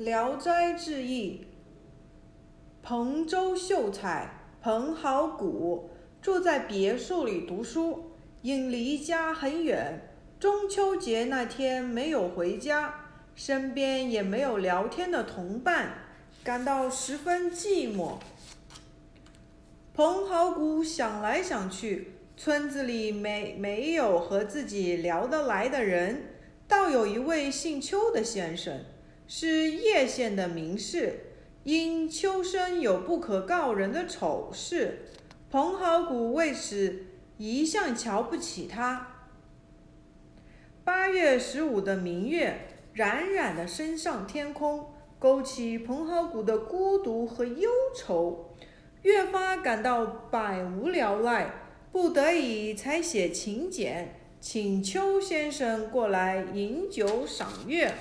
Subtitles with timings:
[0.02, 1.42] 《聊斋志异》
[2.82, 4.28] 彭州秀才
[4.60, 5.88] 彭好古
[6.20, 8.10] 住在别墅里读书，
[8.42, 15.92] 因离家很远，中秋节那天没有回家，身边也没有聊天的同伴，
[16.42, 18.14] 感到十分寂寞。
[19.94, 26.30] 彭好古想来想去，村子里没没有和自己聊得来的人，
[26.66, 28.80] 倒有一位姓邱的先生。
[29.26, 31.20] 是叶县的名士，
[31.64, 35.06] 因秋生有不可告人的丑事，
[35.50, 37.06] 彭好古为此
[37.38, 39.08] 一向瞧不起他。
[40.84, 48.54] 八月十五的明月冉冉的升上天空，勾起彭好古的孤独和忧愁，
[49.02, 51.50] 越发感到百无聊赖，
[51.90, 57.94] 不得已才写请柬，请邱先生过来饮酒赏月。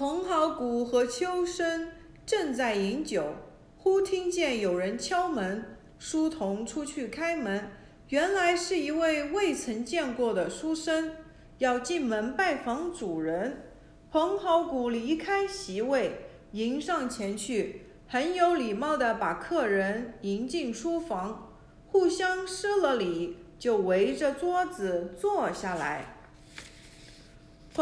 [0.00, 1.88] 彭好古和秋生
[2.24, 3.34] 正在饮酒，
[3.76, 5.76] 忽听见有人敲门。
[5.98, 7.70] 书童出去开门，
[8.08, 11.16] 原来是一位未曾见过的书生，
[11.58, 13.74] 要进门拜访主人。
[14.10, 16.12] 彭好古离开席位，
[16.52, 21.52] 迎上前去，很有礼貌地把客人迎进书房，
[21.88, 26.19] 互相施了礼，就围着桌子坐下来。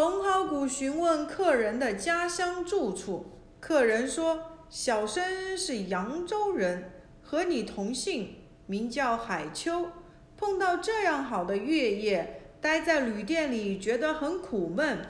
[0.01, 9.89] 彭好古询问客人的家乡住处，客人说：“小生是扬州人，和你同姓，名叫海秋。
[10.37, 15.01] 碰到这样好的月夜，待在旅店里觉得很苦闷。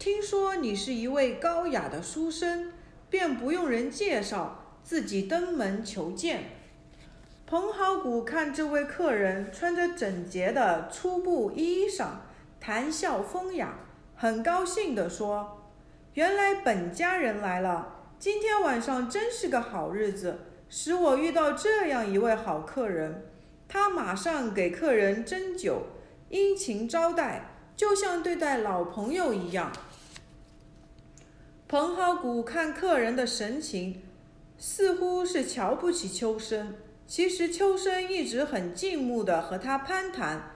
[0.00, 2.72] 听说你是一位高雅的书生，
[3.08, 6.46] 便不用人介绍，自己登门求见。”
[7.46, 12.06] 彭好古看这位客人穿着整洁的粗布衣裳，
[12.58, 13.78] 谈笑风雅。
[14.16, 15.66] 很高兴地说
[16.14, 23.26] ：“原来本家人来了，今天晚上真是个好日子，使我遇到这样一位好客人。
[23.66, 25.82] 他马上给客人斟酒，
[26.28, 29.72] 殷勤招待，就像对待老朋友一样。”
[31.66, 34.00] 彭好古看客人的神情，
[34.56, 36.76] 似乎是瞧不起秋生，
[37.06, 40.53] 其实秋生一直很静穆地和他攀谈。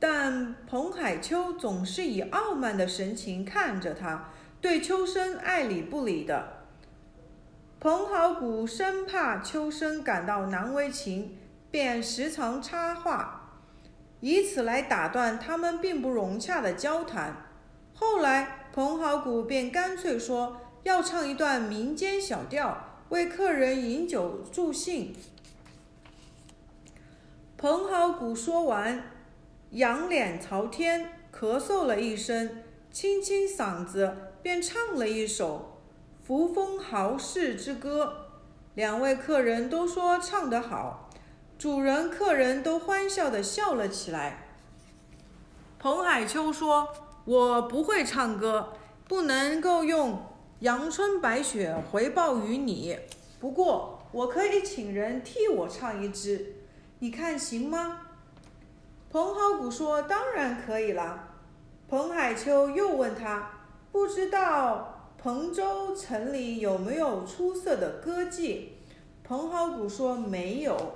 [0.00, 6.64] 但彭海秋总是以傲慢的神情看着他，对秋生爱理不理的。
[7.78, 11.36] 彭好古生怕秋生感到难为情，
[11.70, 13.58] 便时常插话，
[14.20, 17.36] 以此来打断他们并不融洽的交谈。
[17.94, 25.14] 后来，彭好古便干脆说要唱一段民间小调，为客人饮酒助兴。
[27.58, 29.02] 彭好古说完。
[29.72, 35.78] 仰脸朝天，咳嗽了一声，清清嗓子，便唱了一首
[36.26, 38.04] 《扶风豪士之歌》。
[38.74, 41.08] 两位客人都说唱得好，
[41.56, 44.48] 主人、客人都欢笑地笑了起来。
[45.78, 46.88] 彭海秋说
[47.24, 48.72] ：“我不会唱歌，
[49.06, 50.20] 不能够用
[50.58, 52.98] 阳春白雪回报于你。
[53.38, 56.56] 不过，我可以请人替我唱一支，
[56.98, 58.06] 你看行吗？”
[59.12, 61.30] 彭好古说：“当然可以了。”
[61.90, 63.50] 彭海秋又问他
[63.90, 68.66] ：“不知道彭州城里有没有出色的歌妓？”
[69.24, 70.94] 彭好古说：“没有。”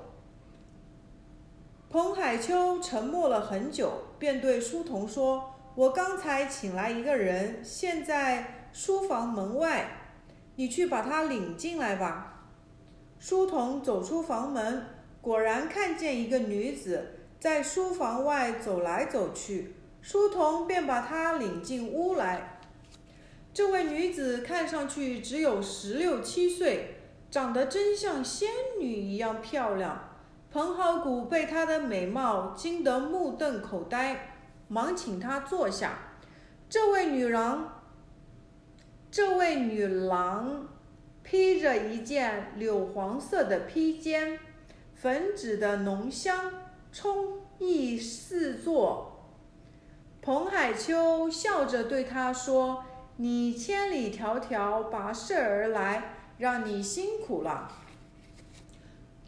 [1.91, 9.91] 彭海秋沉默了很久，便对书童说：“我刚才请来一个人，现在书房门外，
[10.54, 12.44] 你去把他领进来吧。”
[13.19, 14.86] 书童走出房门，
[15.20, 17.23] 果然看见一个女子。
[17.44, 22.59] 在书房外走来走去，书童便把她领进屋来。
[23.53, 27.00] 这位女子看上去只有十六七岁，
[27.31, 28.49] 长得真像仙
[28.81, 30.16] 女一样漂亮。
[30.50, 34.38] 彭浩古被她的美貌惊得目瞪口呆，
[34.69, 35.99] 忙请她坐下。
[36.71, 37.83] 这位女郎，
[39.10, 40.66] 这位女郎
[41.22, 44.39] 披着一件柳黄色的披肩，
[44.95, 46.51] 粉纸的浓香。
[46.97, 49.27] 充溢四座，
[50.22, 52.84] 彭海秋笑着对他说
[53.16, 57.71] ：“你千里迢迢跋涉而来，让你辛苦了。”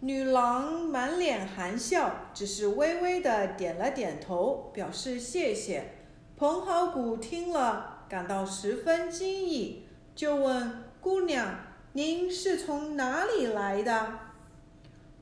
[0.01, 5.93] 女郎满脸含笑，只是微微的点了点头，表示谢谢。
[6.37, 11.61] 彭好古听了，感到十分惊异，就问姑娘
[11.95, 14.19] ：“您是从哪里来的？”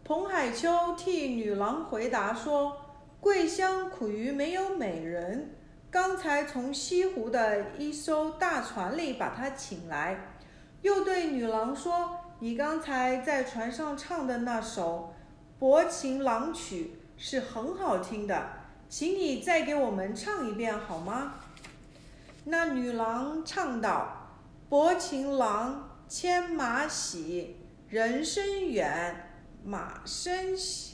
[0.04, 2.78] 彭海秋替女郎回答说
[3.24, 5.54] ：“桂香苦于没有美人，
[5.90, 10.34] 刚才从西湖的一艘大船里把她请来。
[10.82, 15.14] 又对女郎说：“你刚才在船上唱的那首
[15.58, 18.46] 《薄情郎曲》是很好听的，
[18.90, 21.36] 请你再给我们唱一遍好吗？”
[22.44, 24.36] 那女郎唱道
[24.68, 27.56] ：“薄情郎，牵马喜，
[27.88, 29.30] 人声远，
[29.64, 30.93] 马声细。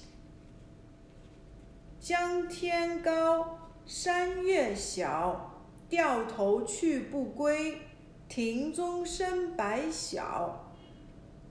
[2.01, 7.77] 江天高，山月小，掉头去不归。”
[8.27, 10.73] 庭中生白晓，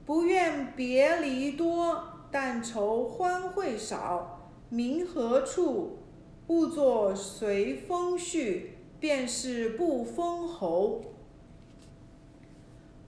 [0.07, 4.49] 不愿别离多，但愁欢会少。
[4.69, 5.99] 明何处？
[6.47, 8.69] 不作随风絮，
[8.99, 11.03] 便是不封侯。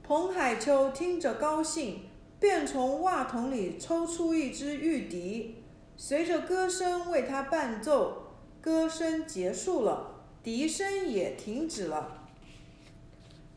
[0.03, 2.01] 彭海秋听着高兴，
[2.39, 5.60] 便从袜筒里抽出一支玉笛，
[6.03, 8.23] 随着歌声为他伴奏。
[8.59, 12.27] 歌声结束了，笛声也停止了。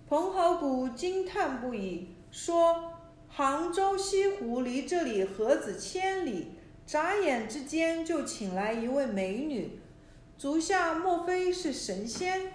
[0.06, 2.92] 彭好古惊叹不已，说
[3.28, 6.48] ：“杭州西湖离这里何止千里？
[6.84, 9.80] 眨眼之间就请来一位美女，
[10.36, 12.52] 足下莫非是神仙？”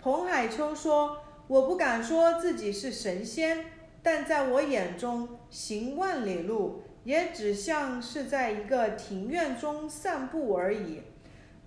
[0.00, 3.66] 彭海秋说：“我不敢说自己是神仙，
[4.02, 11.02] 但在我眼中，行万里路也只像是在一个庭院中散步而已。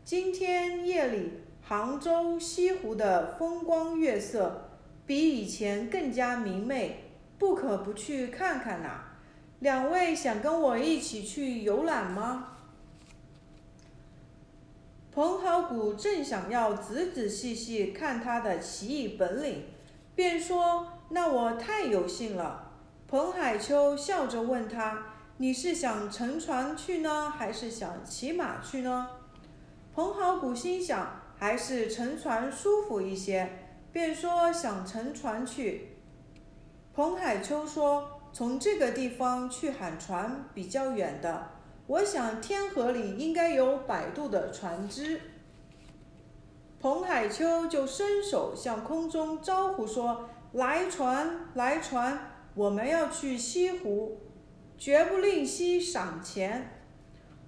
[0.04, 4.70] 今天夜里，杭州西湖的风光月色。”
[5.06, 9.04] 比以前更加明媚，不可不去看看呐。
[9.60, 12.56] 两位想跟我一起去游览吗？
[15.12, 19.66] 彭好古正想要仔仔细细看他的奇异本领，
[20.16, 22.72] 便说：“那我太有幸了。”
[23.06, 29.10] 彭海秋笑着问他：“你是想乘船去呢，还是想骑马去呢？”
[29.94, 33.60] 彭好古心想：“还是乘船舒服一些。”
[33.94, 35.98] 便说想乘船去。
[36.96, 41.52] 彭海秋说：“从这个地方去喊船比较远的，
[41.86, 45.22] 我想天河里应该有摆渡的船只。”
[46.82, 54.18] 彭海秋就伸手向空中招呼说：“来船，来船，我们要去西湖，
[54.84, 56.70] 绝不吝惜赏钱。”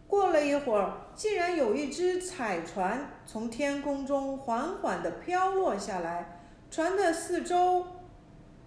[0.08, 6.40] 过了一会儿，竟然有一只彩船从天空中缓缓地飘落下来。
[6.72, 7.86] 船的四周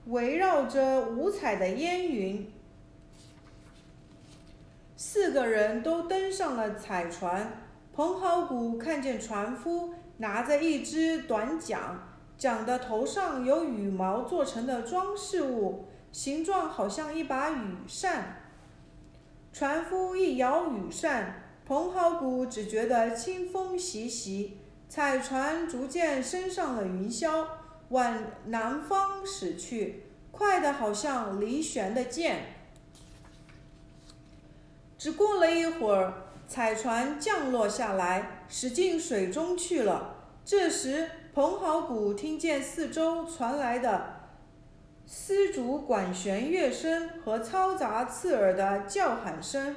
[0.08, 2.52] 围绕着五彩的烟云，
[4.98, 7.62] 四个人都登上了彩船。
[7.94, 11.80] 彭好古看见船夫拿着一只短桨，
[12.36, 18.42] 桨的头上有羽毛做成的装饰物，形状好像一把羽扇。
[19.52, 24.58] 船夫一摇羽扇，彭好古只觉得清风习习，
[24.88, 27.46] 彩船逐渐升上了云霄。
[27.88, 32.44] 往南方驶去，快得好像离弦的箭。
[34.98, 36.12] 只过了一会儿，
[36.46, 40.16] 彩船降落下来，驶进水中去了。
[40.44, 44.17] 这时，彭好古听见四周传来的
[45.10, 49.74] 丝竹管弦乐声和嘈杂刺耳的叫喊声。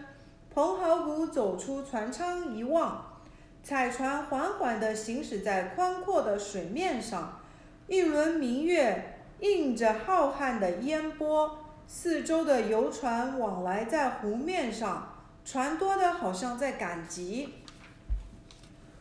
[0.53, 3.21] 彭好古走出船舱一望，
[3.63, 7.39] 彩船缓缓地行驶在宽阔的水面上。
[7.87, 15.15] 一轮明月映着浩瀚的烟波，四周的游船往来在湖面上，
[15.45, 17.53] 船多的好像在赶集。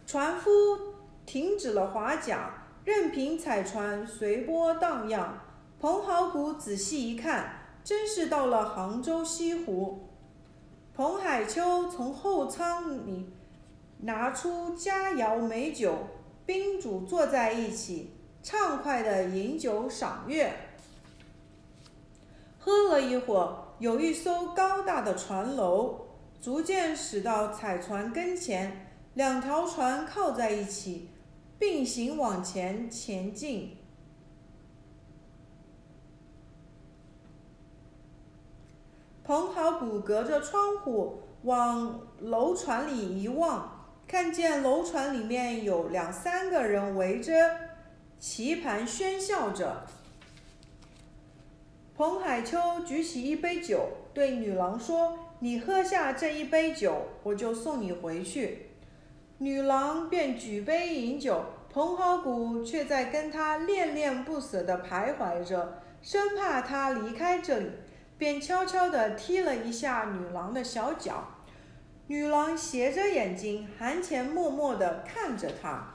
[0.07, 0.51] 船夫
[1.27, 2.39] 停止了划桨，
[2.85, 5.37] 任凭彩船随波荡漾。
[5.81, 10.11] 彭好古仔细一看，真是到了杭州西湖。
[10.95, 13.31] 彭海秋从后舱里
[14.01, 15.97] 拿出佳肴美酒，
[16.45, 18.11] 宾主坐在一起。
[18.43, 20.55] 畅快的饮酒赏月，
[22.59, 26.07] 喝了一会儿，有一艘高大的船楼
[26.41, 31.09] 逐渐驶到彩船跟前，两条船靠在一起，
[31.59, 33.77] 并行往前前进。
[39.31, 47.33] 彭好古隔着窗户往楼船里一望，看见楼船里面有两三个人围着。
[48.19, 49.87] 棋盘喧笑着，
[51.97, 58.71] 彭海秋举起一杯酒，对女郎说：“你喝下这一杯酒，我就送你回去。”
[59.39, 67.71] 女郎便举杯饮酒，彭好古却在跟她恋恋不舍地徘徊着，生怕她离开这里，
[68.21, 71.29] 便悄悄地踢了一下女郎的小脚。
[72.09, 75.95] 女郎斜着眼睛，含情脉脉地看着他。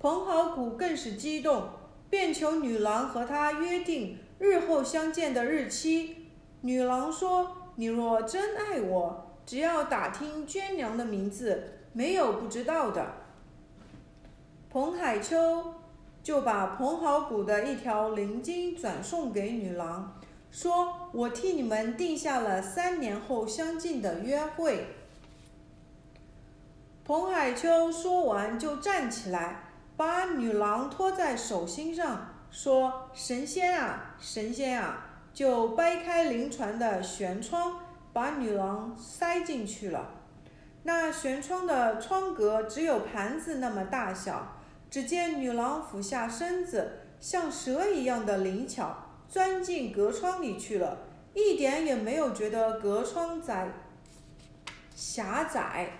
[0.00, 1.68] 彭好古更是激动，
[2.08, 6.30] 便求女郎和他约定日后相见的日期。
[6.62, 13.06] 女郎说：“你若真爱我，只要打听娟娘的名字，没有不知道的。”
[14.72, 15.74] 彭海秋
[16.22, 20.17] 就把彭好古的一条灵经转送给女郎，
[20.50, 24.86] 说：“我替你们定下了三年后相见的约会。”
[27.04, 29.64] 彭海秋说完就站起来。
[29.96, 37.80] 把女郎托在手心上，说：“神仙啊，神仙啊！”就掰开灵船的舷窗，
[38.12, 40.10] 把女郎塞进去了。
[40.84, 44.54] 那舷窗的窗格只有盘子那么大小。
[44.88, 48.96] 只见女郎俯下身子，像蛇一样的灵巧，
[49.28, 50.98] 钻进隔窗里去了，
[51.34, 53.68] 一点也没有觉得隔窗窄
[54.94, 55.90] 狭窄。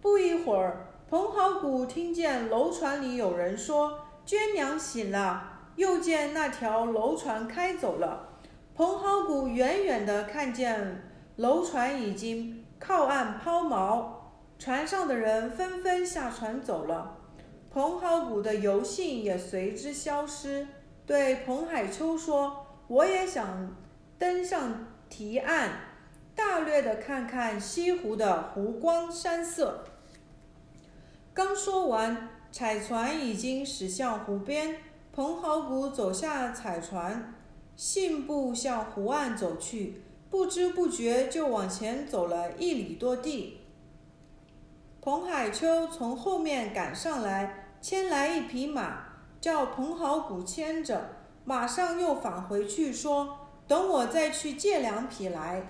[0.00, 0.84] 不一会儿。
[1.10, 8.28] 彭好古听见楼船里有人说：“娟娘醒了。”又见那条楼船开走了。
[8.74, 14.06] 彭好古远远的看见楼船已经靠岸抛锚，
[14.58, 17.16] 船上的人纷纷下船走了。
[17.70, 20.66] 彭好古的游兴也随之消失，
[21.08, 23.74] 对彭海秋说：“我也想
[24.18, 25.70] 登上堤岸，
[26.34, 29.86] 大略的看看西湖的湖光山色。”
[31.32, 34.76] 刚说完，彩船已经驶向湖边。
[35.10, 37.32] 彭好古走下彩船，
[37.74, 43.62] 信步向湖岸走去，不知不觉就往前走了一里多地。
[45.00, 49.07] 彭海秋从后面赶上来，牵来一匹马，
[49.40, 51.10] 叫彭好古牵着，
[51.44, 55.68] 马上又返回去说：“等我再去借两匹来。”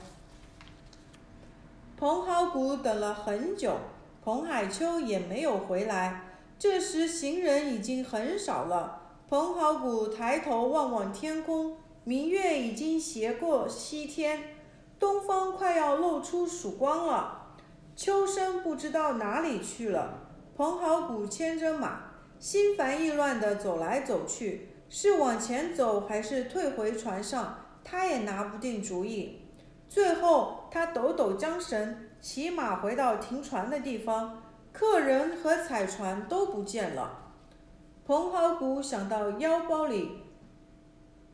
[1.98, 3.76] 彭好古等了很久。
[4.24, 6.24] 彭海秋也没有回来。
[6.58, 9.00] 这时行人已经很少了。
[9.28, 14.56] 彭好古抬头望望天空，明月已经斜过西天，
[14.98, 17.54] 东方快要露出曙光了。
[17.96, 20.14] 秋生不知道哪里去了。
[20.56, 22.07] 彭好古牵着马，
[22.38, 29.42] 心烦意乱地走来走去，是往前走还是退回船上，他也拿不定主意。
[29.88, 32.04] 最后，他抖抖缰绳。
[32.20, 34.42] 骑马回到停船的地方，
[34.72, 37.32] 客人和彩船都不见了。
[38.04, 40.24] 彭好古想到腰包里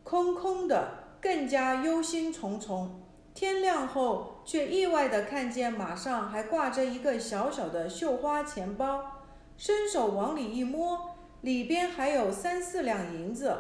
[0.03, 0.89] 空空的，
[1.23, 2.89] 更加忧心忡忡。
[3.33, 9.14] 天亮后，却意外地看见马上还挂着一个小小的绣花钱包，
[9.57, 13.57] 伸手往里一摸，里边还有三四两银子。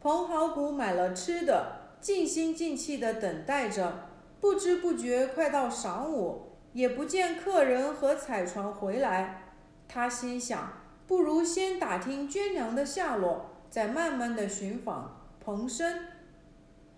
[0.00, 4.08] 彭好古买了吃的，尽心尽气地等待着。
[4.40, 9.54] 不知不觉快到晌午，也不见客人和彩船回来。
[9.88, 10.72] 他心想，
[11.06, 16.06] 不如先打听娟娘的下落，再慢慢的寻访彭生、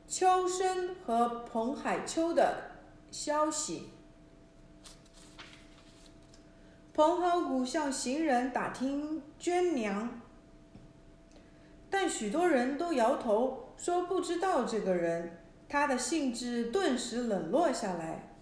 [0.06, 2.72] 秋生和彭海秋的
[3.10, 3.90] 消息。
[6.98, 10.20] 彭好古向行人打听娟娘，
[11.88, 15.38] 但许多人都摇头说不知道这个人。
[15.68, 18.34] 他的兴致顿时冷落下来。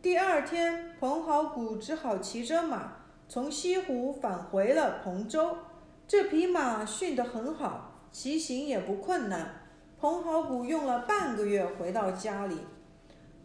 [0.00, 5.56] 第二天，彭好古只好骑着马从西湖返回了彭州。
[6.06, 9.62] 这匹马训得很好，骑行也不困难。
[10.00, 12.58] 彭好古用了半个月回到家里。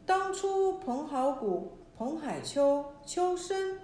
[0.05, 3.79] 当初，彭好古、彭海秋、秋生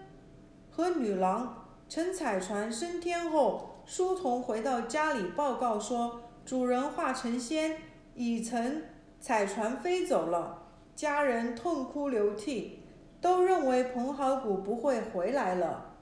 [0.70, 7.76] 和女郎乘彩船升天后，书童回到家里报告说，主人化成仙。
[8.14, 8.84] 已乘
[9.20, 12.84] 彩船飞走了，家人痛哭流涕，
[13.20, 15.96] 都认为彭好古不会回来了。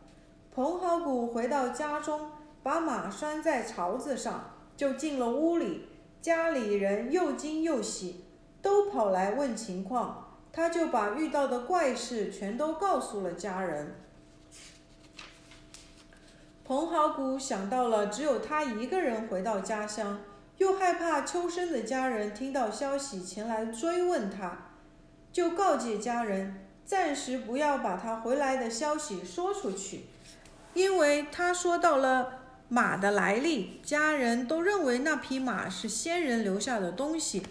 [0.54, 5.88] 彭好古回到家中，把马拴在槽子上，就进了屋里。
[6.22, 8.26] 家里人又惊又喜，
[8.62, 10.31] 都跑来问情况。
[10.54, 13.96] 他就把遇到的怪事全都告诉了家人。
[16.66, 20.20] 彭好古想到了只有他一个人回到家乡。
[20.58, 24.70] 又害怕秋生的家人听到消息前来追问他，
[25.34, 30.06] 就告诫家人暂时不要把他回来的消息说出去，
[30.76, 37.42] 因为他说到了马的来历，家人都认为那匹马是先人留下的东西，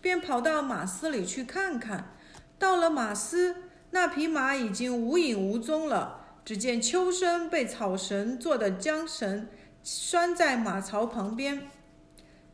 [0.00, 2.12] 便跑到马司里去看看。
[2.60, 3.56] 到了马司，
[3.90, 9.48] 那匹马已经无影无踪了，只见秋生被草绳做的缰绳
[9.82, 11.68] 拴在马槽旁边。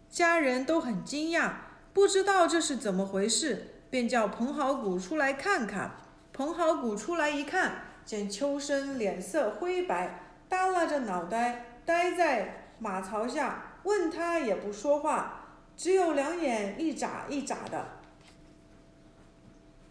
[0.09, 1.51] 家人都很惊讶，
[1.93, 5.97] 不知道这是怎么回事，便叫彭好古出来看看。
[6.33, 17.96] 彭好古出来一看，见秋生脸色灰白，耷拉着脑袋呆在马槽下，问他也不说话，只有两眼一眨一眨的。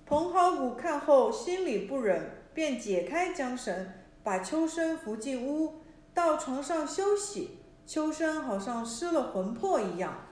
[0.06, 3.92] 蓬蒿谷看后心里不忍，便解开缰绳，
[4.24, 5.82] 把秋生扶进屋，
[6.14, 7.58] 到床上休息。
[7.88, 10.26] 秋生好像失了魂魄一样。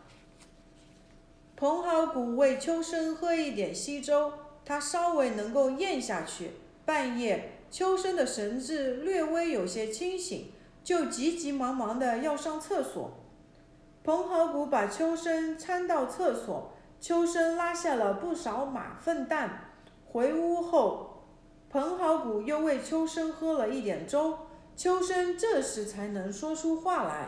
[1.55, 6.51] 蓬蒿谷喂秋生喝一点稀粥，他稍微能够咽下去。
[6.85, 10.51] 半夜，秋生的神志略微有些清醒，
[10.83, 13.11] 就急急忙忙的要上厕所。
[14.03, 19.71] 蓬蒿谷把秋生搀到厕所，秋生拉下了不少马粪蛋。
[20.09, 21.25] 回屋后，
[21.69, 24.37] 彭好谷又为秋生喝了一点粥，
[24.77, 27.27] 秋生这时才能说出话来。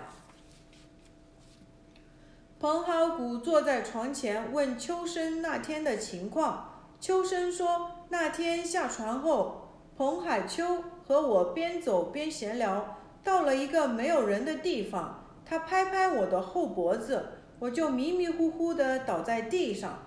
[2.57, 6.85] 彭好谷坐在床前，问秋生那天的情况。
[7.01, 9.67] 秋生说：“那天下船后，
[9.97, 17.25] 彭海秋和我边走边闲聊，到了一个没有人的地方，他拍拍我的后脖子，
[17.65, 19.99] 我就迷迷糊糊的倒在地上。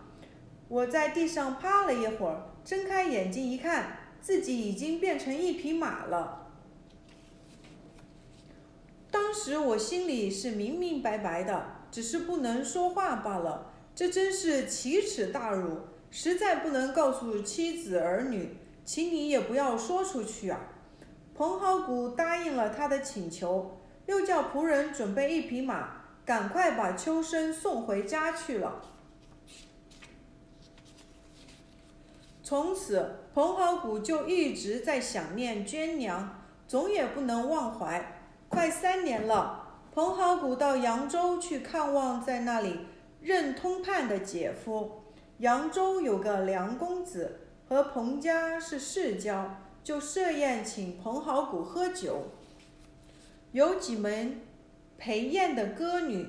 [0.68, 6.52] 我在地上趴了一会儿，睁开眼睛一看，自己已经变成一匹马了。
[9.10, 15.78] 当时我心里是明明白白的。”只是不能说话罢了，这真是奇耻大辱，
[16.10, 20.60] 实在不能告诉妻子儿女，请你也不要说出去啊。
[21.34, 25.97] 蓬蒿谷答应了他的请求，又叫仆人准备一匹马，
[26.28, 28.82] 赶快把秋生送回家去了。
[32.42, 38.20] 从此，蓬蒿谷就一直在想念娟娘，总也不能忘怀。
[38.50, 39.78] 快三年了。
[39.94, 42.80] 蓬蒿谷到扬州去看望在那里
[43.22, 45.04] 任通判的姐夫。
[45.38, 52.32] 扬州有个梁公子，和彭家是世交，就设宴请蓬蒿谷喝酒。
[53.52, 54.42] 有几门
[54.98, 56.26] 陪宴的歌女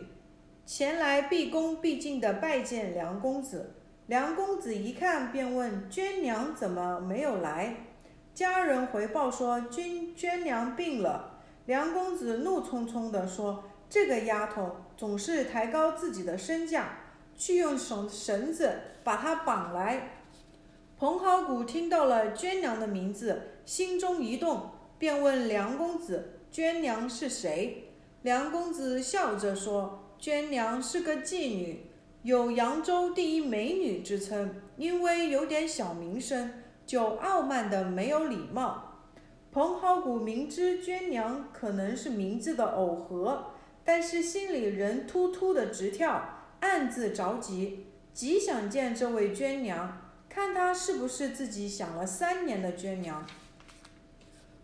[0.64, 3.74] 前来毕恭毕敬地拜见梁公子。
[4.06, 7.88] 梁公子一看，便问娟娘怎么没有来。
[8.36, 11.40] 家人回报说，君娟娘病了。
[11.66, 17.00] 梁公子怒冲冲地说：“这个丫头总是抬高自己的身价，
[17.36, 18.72] 去用绳绳子
[19.04, 20.12] 把她绑来。”
[20.96, 27.86] 蓬蒿谷听到了娟娘的名字，心中一动，便问梁公子：“娟娘是谁？”
[28.22, 31.86] 梁公子笑着说：“娟娘是个妓女，
[32.24, 36.52] 有扬州第一美女之称，因为有点小名声，
[36.86, 38.86] 就傲慢的没有礼貌。”
[39.52, 43.54] 蓬蒿谷明知娟娘可能是名字的耦合，
[43.86, 53.26] 但是心里仍突突的直跳，暗自着急，极想见这位娟娘，看她是不是自己想了三年的娟娘。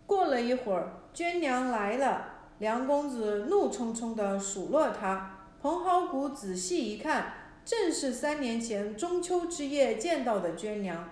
[0.06, 7.34] 过了一会儿，娟娘来了，梁公子怒冲冲地数落他，彭浩谷仔细一看，
[7.66, 11.10] 正是三年前中秋之夜见到的娟娘。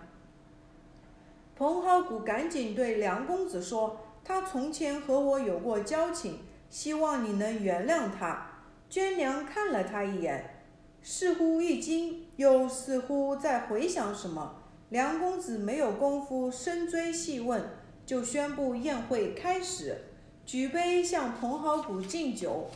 [1.56, 8.49] 彭浩谷赶紧对梁公子说：“他从前和我有过交情，希望你能原谅他。”
[8.89, 10.63] 娟娘看了他一眼，
[11.01, 14.63] 似乎一惊，又似乎在回想什么。
[14.89, 17.63] 梁公子没有功夫深追细问，
[18.06, 19.97] 就宣布宴会开始，
[20.45, 22.69] 举杯向彭浩谷敬酒。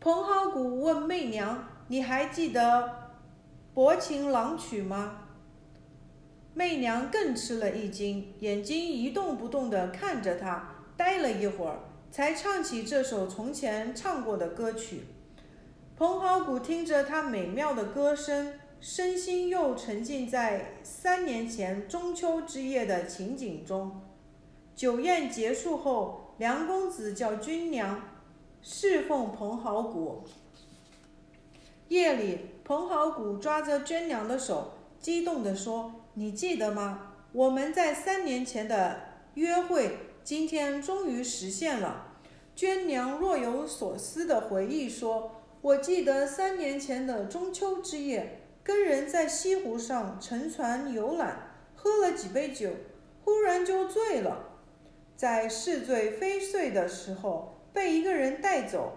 [0.00, 2.60] 彭浩谷问媚娘：“你还记得
[3.74, 5.24] 《薄情郎曲》吗？”
[6.54, 11.78] 媚娘更吃了一惊，眼睛一动不动地看着他，呆了一会儿，
[12.10, 15.02] 才唱起这首从前唱过的歌曲。
[15.96, 24.00] 彭浩谷听着他美妙的歌声，身心又沉浸在三年前中秋之夜的情景中。
[24.78, 28.00] 酒宴结束后，梁公子叫君娘
[28.62, 30.22] 侍奉蓬蒿谷。
[31.88, 35.92] 夜里，蓬蒿谷抓着娟娘的手，激动地说。
[36.14, 37.14] 你记得吗？
[37.32, 39.00] 我们在三年前的
[39.34, 42.12] 约会，今天终于实现了。
[42.54, 52.70] 娟娘若有所思地回忆说：“我记得三年前的中秋之夜，跟人在西湖上乘船游览，喝了几杯酒，
[53.24, 54.44] 忽然就醉了。
[55.18, 58.92] 在似醉非罪的时候，被一个人带走，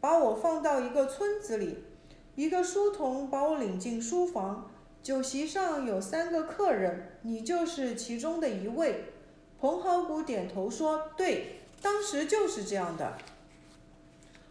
[0.00, 1.84] 把我放到一个村子里，
[2.34, 4.68] 一个书童把我领进书房。”
[5.00, 9.04] 酒席上有三个客人，你就是其中的一位。
[9.60, 13.16] 蓬蒿谷点头说：“对，当时就是这样的。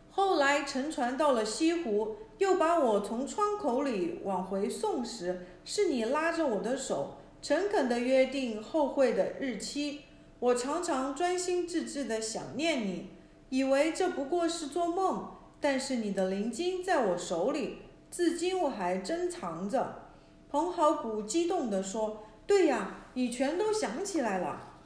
[0.09, 10.03] 后来乘船到了西湖，又把我从窗口里往回送时，是你拉着我的手，诚恳地约定后会的日期。
[10.39, 13.09] 我常常专心致志地想念你，
[13.49, 15.31] 以为这不过是做梦。
[15.61, 20.03] 但是你的灵经在我手里，至今我还珍藏着。
[20.49, 24.77] 彭好古激动地说：“对呀，你全都想起来了。”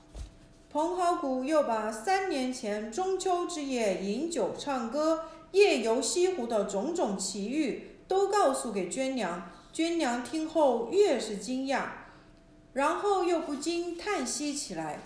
[0.72, 9.52] 彭好古又把三年前中秋之夜饮酒唱歌、夜游西湖的种种奇遇都告诉给娟娘。
[9.72, 11.84] 娟娘听后越是惊讶，
[12.74, 15.00] 然后又不禁叹息起来。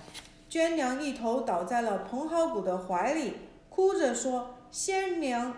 [0.50, 3.34] 娟娘一头倒在了彭好古的怀里，
[3.70, 5.54] 哭着说：“仙娘，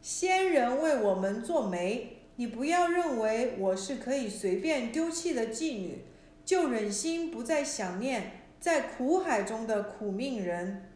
[0.00, 6.04] 仙人为我们做媒，你不要认为我是可以随便丢弃的妓女，
[6.44, 10.90] 就忍心不再想念。”在苦海中的苦命人，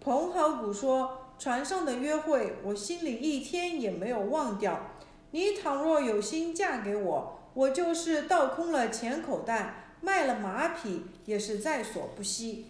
[0.00, 4.92] 彭好古说：“船上的约会，我心里一天也没有忘掉。
[5.32, 12.66] 你倘若有心嫁给我，我就是倒空了钱口袋，卖了马匹，也是在所不惜。”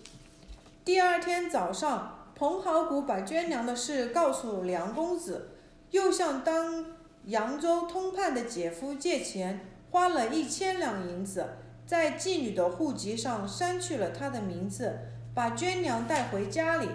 [0.84, 5.50] 第二天早上，彭好古把娟娘的事告诉梁公子，
[5.90, 6.86] 又向当
[7.24, 11.56] 扬州通判的姐夫借钱，花了一千两银子。
[11.86, 15.00] 在妓女的户籍上删去了她的名字，
[15.34, 16.88] 把娟娘带回家里。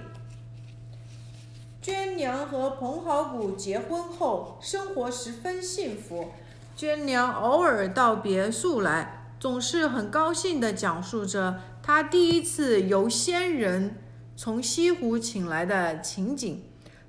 [1.82, 6.30] 娟娘和彭好古结婚后，生活十分幸福。
[6.76, 13.96] 娟娘偶尔到别墅来，总是很高兴地讲述着他第一次由仙人
[14.36, 16.64] 从西湖请来的情景。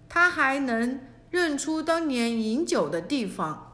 [0.08, 3.69] 他还能认出当年饮酒的地方。